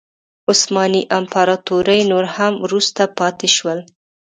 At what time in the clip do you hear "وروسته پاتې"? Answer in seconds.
2.65-3.47